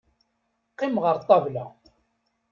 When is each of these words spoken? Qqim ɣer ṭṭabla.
Qqim 0.71 0.95
ɣer 1.03 1.15
ṭṭabla. 1.23 1.65